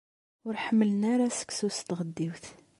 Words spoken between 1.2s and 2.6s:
seksu s tɣeddiwt.